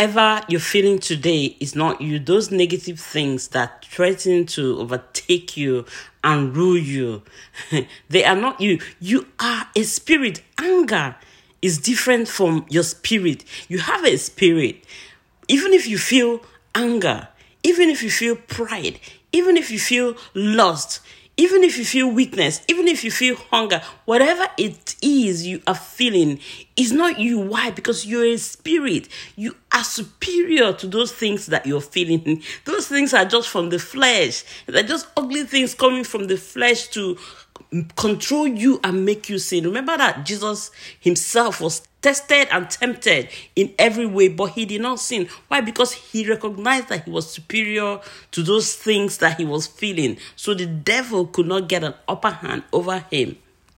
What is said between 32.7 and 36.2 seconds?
things are just from the flesh. They're just ugly things coming